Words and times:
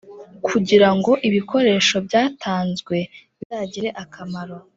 kugira 0.47 0.89
ngo 0.95 1.11
ibikoresho 1.27 1.95
byatanzwe 2.07 2.95
bizagire 3.37 3.89
akamaro. 4.03 4.55